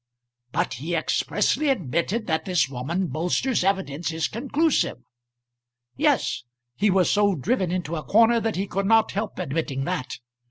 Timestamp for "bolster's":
3.05-3.63